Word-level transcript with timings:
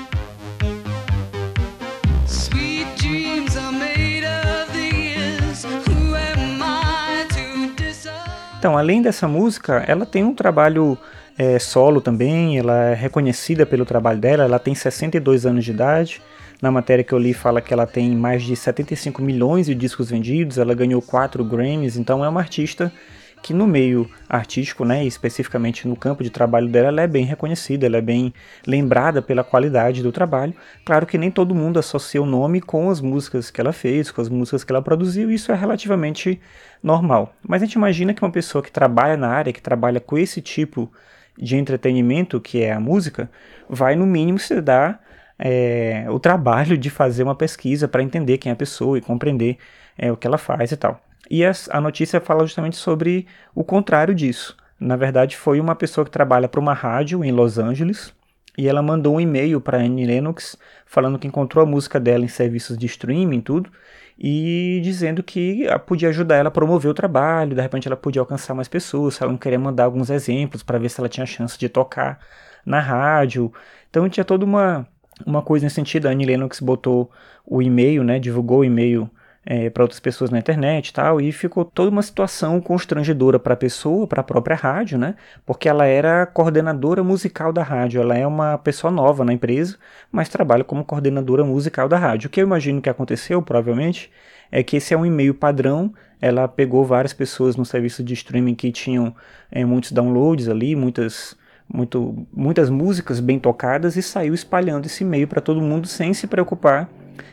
Então, 8.59 8.77
além 8.77 9.01
dessa 9.01 9.29
música, 9.29 9.85
ela 9.87 10.05
tem 10.05 10.25
um 10.25 10.35
trabalho 10.35 10.99
é, 11.39 11.57
solo 11.61 12.01
também, 12.01 12.59
ela 12.59 12.87
é 12.87 12.95
reconhecida 12.95 13.65
pelo 13.65 13.85
trabalho 13.85 14.19
dela, 14.19 14.43
ela 14.43 14.59
tem 14.59 14.75
62 14.75 15.47
anos 15.47 15.65
de 15.65 15.71
idade. 15.71 16.21
Na 16.61 16.73
matéria 16.73 17.05
que 17.05 17.13
eu 17.13 17.19
li 17.19 17.33
fala 17.33 17.61
que 17.61 17.73
ela 17.73 17.87
tem 17.87 18.11
mais 18.17 18.43
de 18.43 18.57
75 18.57 19.23
milhões 19.23 19.67
de 19.67 19.75
discos 19.77 20.11
vendidos, 20.11 20.59
ela 20.59 20.75
ganhou 20.75 21.01
4 21.01 21.45
Grammys, 21.45 21.97
então 21.97 22.25
é 22.25 22.29
uma 22.29 22.41
artista 22.41 22.93
que 23.41 23.55
no 23.55 23.69
meio 23.69 24.11
artístico, 24.29 24.85
né, 24.85 25.05
especificamente 25.05 25.87
no 25.87 25.95
campo 25.95 26.25
de 26.25 26.31
trabalho 26.31 26.67
dela, 26.67 26.89
ela 26.89 27.03
é 27.03 27.07
bem 27.07 27.25
reconhecida, 27.25 27.87
ela 27.87 27.99
é 27.99 28.01
bem 28.01 28.35
lembrada 28.67 29.23
pela 29.23 29.45
qualidade 29.45 30.03
do 30.03 30.11
trabalho. 30.11 30.53
Claro 30.85 31.07
que 31.07 31.17
nem 31.17 31.31
todo 31.31 31.55
mundo 31.55 31.79
associa 31.79 32.21
o 32.21 32.27
nome 32.27 32.61
com 32.61 32.91
as 32.91 33.01
músicas 33.01 33.49
que 33.49 33.61
ela 33.61 33.73
fez, 33.73 34.11
com 34.11 34.21
as 34.21 34.29
músicas 34.29 34.65
que 34.65 34.73
ela 34.73 34.83
produziu, 34.83 35.31
isso 35.31 35.53
é 35.53 35.55
relativamente 35.55 36.41
normal. 36.83 37.33
Mas 37.47 37.63
a 37.63 37.65
gente 37.67 37.75
imagina 37.75 38.13
que 38.13 38.25
uma 38.25 38.33
pessoa 38.33 38.61
que 38.61 38.73
trabalha 38.73 39.17
na 39.17 39.29
área, 39.29 39.53
que 39.53 39.63
trabalha 39.63 40.01
com 40.01 40.19
esse 40.19 40.41
tipo 40.41 40.91
de 41.39 41.57
entretenimento, 41.57 42.41
que 42.41 42.63
é 42.63 42.73
a 42.73 42.81
música, 42.81 43.31
vai 43.69 43.95
no 43.95 44.07
mínimo 44.07 44.39
se 44.39 44.61
dar 44.61 45.01
é, 45.39 46.07
o 46.09 46.19
trabalho 46.19 46.77
de 46.77 46.91
fazer 46.91 47.23
uma 47.23 47.35
pesquisa 47.35 47.87
para 47.87 48.03
entender 48.03 48.39
quem 48.39 48.51
é 48.51 48.53
a 48.53 48.57
pessoa 48.57 48.99
e 48.99 49.01
compreender 49.01 49.57
é, 49.97 50.11
o 50.11 50.17
que 50.17 50.27
ela 50.27 50.39
faz 50.39 50.73
e 50.73 50.77
tal. 50.77 51.01
E 51.31 51.45
a, 51.45 51.53
a 51.71 51.81
notícia 51.81 52.21
fala 52.21 52.41
justamente 52.41 52.77
sobre 52.77 53.27
o 53.55 53.63
contrário 53.63 54.15
disso. 54.15 54.57
Na 54.81 54.97
verdade, 54.97 55.37
foi 55.37 55.61
uma 55.61 55.75
pessoa 55.75 56.05
que 56.05 56.11
trabalha 56.11 56.49
para 56.49 56.61
uma 56.61 56.75
rádio 56.75 57.25
em 57.25 57.33
Los 57.33 57.59
Angeles 57.59 58.13
e 58.59 58.67
ela 58.67 58.83
mandou 58.83 59.15
um 59.15 59.21
e-mail 59.21 59.61
para 59.61 59.79
Annie 59.79 60.05
Lennox 60.05 60.59
falando 60.85 61.17
que 61.17 61.29
encontrou 61.29 61.63
a 61.63 61.67
música 61.67 62.01
dela 62.01 62.25
em 62.25 62.29
serviços 62.29 62.77
de 62.77 62.87
streaming 62.87 63.41
tudo 63.41 63.71
e 64.19 64.81
dizendo 64.83 65.23
que 65.23 65.65
podia 65.87 66.09
ajudar 66.09 66.35
ela 66.35 66.49
a 66.49 66.51
promover 66.51 66.91
o 66.91 66.95
trabalho, 66.95 67.55
de 67.55 67.63
repente 67.63 67.87
ela 67.87 67.97
podia 67.97 68.21
alcançar 68.21 68.55
mais 68.55 68.67
pessoas, 68.67 69.23
ela 69.23 69.31
não 69.31 69.39
queria 69.39 69.61
mandar 69.61 69.85
alguns 69.85 70.11
exemplos 70.11 70.65
para 70.65 70.77
ver 70.77 70.89
se 70.89 71.01
ela 71.01 71.09
tinha 71.09 71.25
chance 71.25 71.57
de 71.57 71.69
tocar 71.69 72.19
na 72.67 72.81
rádio. 72.81 73.53
Então 73.89 74.09
tinha 74.09 74.25
toda 74.25 74.45
uma, 74.45 74.85
uma 75.25 75.41
coisa 75.41 75.65
nesse 75.65 75.77
sentido. 75.77 76.09
A 76.09 76.11
Annie 76.11 76.27
Lennox 76.27 76.59
botou 76.59 77.13
o 77.47 77.63
e-mail, 77.63 78.03
né, 78.03 78.19
divulgou 78.19 78.61
o 78.61 78.65
e-mail 78.65 79.09
é, 79.51 79.71
para 79.71 79.83
outras 79.83 79.99
pessoas 79.99 80.31
na 80.31 80.39
internet 80.39 80.89
e 80.89 80.93
tal, 80.93 81.19
e 81.23 81.33
ficou 81.33 81.65
toda 81.65 81.91
uma 81.91 82.03
situação 82.03 82.61
constrangedora 82.61 83.39
para 83.39 83.55
a 83.55 83.57
pessoa, 83.57 84.07
para 84.07 84.21
a 84.21 84.25
própria 84.25 84.55
rádio, 84.55 84.99
né? 84.99 85.15
Porque 85.47 85.71
ela 85.71 85.87
era 85.87 86.27
coordenadora 86.27 87.03
musical 87.03 87.51
da 87.51 87.63
rádio, 87.63 87.99
ela 87.99 88.15
é 88.15 88.27
uma 88.27 88.59
pessoa 88.59 88.91
nova 88.91 89.25
na 89.25 89.33
empresa, 89.33 89.79
mas 90.13 90.29
trabalha 90.29 90.63
como 90.63 90.85
coordenadora 90.85 91.43
musical 91.45 91.89
da 91.89 91.97
rádio. 91.97 92.29
O 92.29 92.31
que 92.31 92.43
eu 92.43 92.47
imagino 92.47 92.83
que 92.83 92.91
aconteceu, 92.91 93.41
provavelmente, 93.41 94.13
é 94.53 94.63
que 94.63 94.77
esse 94.77 94.93
é 94.93 94.99
um 94.99 95.07
e-mail 95.07 95.33
padrão. 95.33 95.95
Ela 96.21 96.47
pegou 96.47 96.85
várias 96.85 97.15
pessoas 97.15 97.57
no 97.57 97.65
serviço 97.65 98.05
de 98.05 98.13
streaming 98.13 98.55
que 98.55 98.71
tinham 98.71 99.17
é, 99.51 99.65
muitos 99.65 99.93
downloads 99.93 100.47
ali, 100.47 100.77
muitas 100.77 101.35
muito, 101.67 102.27
muitas 102.31 102.69
músicas 102.69 103.19
bem 103.19 103.39
tocadas 103.39 103.97
e 103.97 104.03
saiu 104.03 104.35
espalhando 104.35 104.85
esse 104.85 105.05
e-mail 105.05 105.27
para 105.27 105.41
todo 105.41 105.61
mundo 105.61 105.87
sem 105.87 106.13
se 106.13 106.27
preocupar 106.27 106.89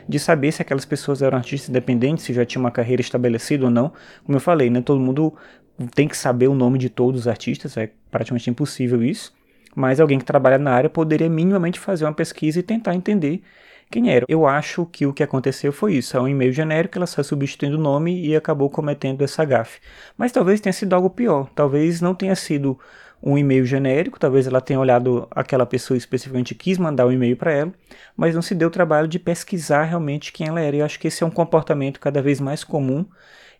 de 0.08 0.18
saber 0.18 0.52
se 0.52 0.62
aquelas 0.62 0.84
pessoas 0.84 1.22
eram 1.22 1.38
artistas 1.38 1.68
independentes, 1.68 2.24
se 2.24 2.32
já 2.32 2.44
tinham 2.44 2.64
uma 2.64 2.70
carreira 2.70 3.00
estabelecida 3.00 3.64
ou 3.64 3.70
não. 3.70 3.92
Como 4.24 4.36
eu 4.36 4.40
falei, 4.40 4.70
né, 4.70 4.80
todo 4.80 5.00
mundo 5.00 5.34
tem 5.94 6.08
que 6.08 6.16
saber 6.16 6.48
o 6.48 6.54
nome 6.54 6.78
de 6.78 6.88
todos 6.88 7.22
os 7.22 7.28
artistas, 7.28 7.76
é 7.76 7.90
praticamente 8.10 8.48
impossível 8.50 9.02
isso. 9.02 9.32
Mas 9.74 10.00
alguém 10.00 10.18
que 10.18 10.24
trabalha 10.24 10.58
na 10.58 10.72
área 10.72 10.88
poderia 10.88 11.28
minimamente 11.28 11.78
fazer 11.78 12.06
uma 12.06 12.14
pesquisa 12.14 12.60
e 12.60 12.62
tentar 12.62 12.94
entender 12.94 13.42
quem 13.90 14.10
era. 14.10 14.24
Eu 14.28 14.46
acho 14.46 14.86
que 14.86 15.06
o 15.06 15.12
que 15.12 15.22
aconteceu 15.22 15.72
foi 15.72 15.94
isso. 15.94 16.16
É 16.16 16.20
um 16.20 16.26
e-mail 16.26 16.52
genérico, 16.52 16.98
ela 16.98 17.06
saiu 17.06 17.24
substituindo 17.24 17.76
o 17.76 17.80
nome 17.80 18.26
e 18.26 18.34
acabou 18.34 18.70
cometendo 18.70 19.22
essa 19.22 19.44
gafe. 19.44 19.80
Mas 20.16 20.32
talvez 20.32 20.60
tenha 20.60 20.72
sido 20.72 20.94
algo 20.94 21.10
pior. 21.10 21.48
Talvez 21.54 22.00
não 22.00 22.14
tenha 22.14 22.34
sido 22.34 22.78
um 23.22 23.36
e-mail 23.36 23.64
genérico, 23.64 24.18
talvez 24.18 24.46
ela 24.46 24.60
tenha 24.60 24.78
olhado 24.78 25.26
aquela 25.30 25.66
pessoa 25.66 25.96
especificamente 25.96 26.54
quis 26.54 26.78
mandar 26.78 27.06
um 27.06 27.12
e-mail 27.12 27.36
para 27.36 27.52
ela, 27.52 27.72
mas 28.16 28.34
não 28.34 28.42
se 28.42 28.54
deu 28.54 28.68
o 28.68 28.70
trabalho 28.70 29.08
de 29.08 29.18
pesquisar 29.18 29.84
realmente 29.84 30.32
quem 30.32 30.48
ela 30.48 30.60
era. 30.60 30.76
E 30.76 30.78
eu 30.80 30.84
acho 30.84 30.98
que 30.98 31.08
esse 31.08 31.22
é 31.22 31.26
um 31.26 31.30
comportamento 31.30 31.98
cada 31.98 32.22
vez 32.22 32.40
mais 32.40 32.62
comum 32.62 33.04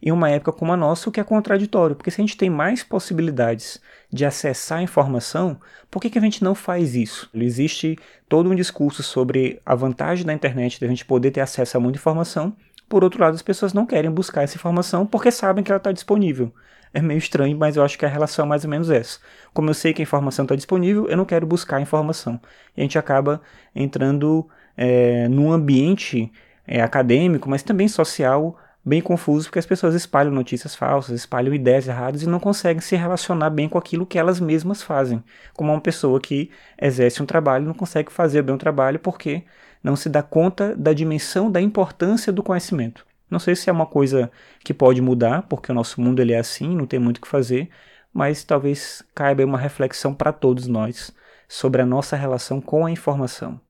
em 0.01 0.13
uma 0.13 0.31
época 0.31 0.53
como 0.53 0.73
a 0.73 0.77
nossa, 0.77 1.09
o 1.09 1.13
que 1.13 1.21
é 1.21 1.25
contraditório, 1.25 1.97
porque 1.97 2.11
se 2.11 2.21
a 2.21 2.25
gente 2.25 2.37
tem 2.37 2.51
mais 2.51 2.83
possibilidades 2.83 3.81
de 4.13 4.25
acessar 4.25 4.79
a 4.79 4.83
informação, 4.83 5.59
por 5.91 6.01
que, 6.01 6.11
que 6.11 6.19
a 6.19 6.23
gente 6.23 6.45
não 6.45 6.55
faz 6.55 6.95
isso? 6.95 7.29
Existe 7.35 7.99
todo 8.29 8.51
um 8.51 8.55
discurso 8.55 9.03
sobre 9.03 9.61
a 9.65 9.75
vantagem 9.75 10.25
da 10.25 10.33
internet 10.33 10.79
de 10.79 10.85
a 10.85 10.89
gente 10.89 11.05
poder 11.05 11.31
ter 11.31 11.41
acesso 11.41 11.77
a 11.77 11.81
muita 11.81 11.99
informação, 11.99 12.55
por 12.89 13.05
outro 13.05 13.21
lado, 13.21 13.35
as 13.35 13.43
pessoas 13.43 13.73
não 13.73 13.87
querem 13.87 14.11
buscar 14.11 14.43
essa 14.43 14.57
informação 14.57 15.07
porque 15.07 15.31
sabem 15.31 15.65
que 15.65 15.71
ela 15.71 15.79
está 15.79 15.93
disponível. 15.93 16.53
É 16.95 17.03
meio 17.03 17.19
estranho, 17.19 17.57
mas 17.57 17.77
eu 17.77 17.85
acho 17.85 17.99
que 17.99 18.07
a 18.07 18.09
relação 18.09 18.45
é 18.47 18.49
mais 18.49 18.65
ou 18.65 18.71
menos 18.71 18.91
essa. 18.91 19.19
Como 19.53 19.69
eu 19.69 19.75
sei 19.75 19.93
que 19.93 20.01
a 20.01 20.05
informação 20.05 20.45
está 20.45 20.55
disponível, 20.55 21.09
eu 21.09 21.17
não 21.17 21.25
quero 21.25 21.47
buscar 21.47 21.77
a 21.77 21.81
informação. 21.81 22.41
E 22.77 22.81
a 22.81 22.85
gente 22.85 22.99
acaba 22.99 23.41
entrando 23.75 24.49
é, 24.77 25.29
num 25.29 25.53
ambiente 25.53 26.33
é, 26.67 26.81
acadêmico, 26.81 27.49
mas 27.49 27.63
também 27.63 27.89
social, 27.89 28.57
bem 28.87 29.01
confuso, 29.03 29.49
porque 29.49 29.59
as 29.59 29.67
pessoas 29.67 29.97
espalham 29.97 30.31
notícias 30.33 30.77
falsas, 30.77 31.17
espalham 31.17 31.53
ideias 31.53 31.89
erradas 31.89 32.23
e 32.23 32.29
não 32.29 32.39
conseguem 32.39 32.81
se 32.81 32.95
relacionar 32.95 33.51
bem 33.51 33.69
com 33.69 33.77
aquilo 33.77 34.07
que 34.07 34.17
elas 34.17 34.39
mesmas 34.39 34.81
fazem. 34.81 35.25
Como 35.55 35.73
uma 35.73 35.81
pessoa 35.81 36.21
que 36.21 36.51
exerce 36.81 37.21
um 37.21 37.27
trabalho 37.27 37.67
não 37.67 37.75
consegue 37.75 38.13
fazer 38.13 38.43
bem 38.43 38.55
o 38.55 38.59
trabalho 38.59 39.01
porque 39.01 39.45
não 39.83 39.97
se 39.97 40.09
dá 40.09 40.23
conta 40.23 40.77
da 40.77 40.93
dimensão 40.93 41.51
da 41.51 41.61
importância 41.61 42.33
do 42.33 42.45
conhecimento. 42.45 43.05
Não 43.29 43.41
sei 43.41 43.57
se 43.57 43.69
é 43.69 43.73
uma 43.73 43.87
coisa 43.87 44.31
que 44.65 44.73
pode 44.73 45.03
mudar, 45.03 45.43
porque 45.43 45.73
o 45.73 45.75
nosso 45.75 46.01
mundo 46.01 46.21
ele 46.23 46.33
é 46.33 46.39
assim, 46.39 46.77
não 46.77 46.87
tem 46.87 47.01
muito 47.01 47.19
o 47.19 47.21
que 47.23 47.29
fazer, 47.29 47.69
mas 48.13 48.45
talvez 48.45 49.03
caiba 49.15 49.45
uma 49.45 49.59
reflexão 49.59 50.15
para 50.15 50.33
todos 50.33 50.69
nós 50.69 51.13
sobre 51.49 51.83
a 51.83 51.87
nossa 51.87 52.17
relação 52.17 52.61
com 52.61 52.87
a 52.87 52.91
informação. 52.91 53.61